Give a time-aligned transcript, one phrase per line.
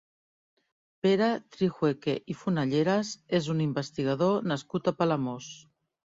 [1.07, 1.25] Pere
[1.55, 5.51] Trijueque i Fonalleras és un investigador nascut a Palamós.